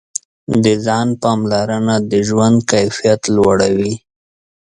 [0.63, 3.93] د ځان پاملرنه د ژوند کیفیت لوړوي.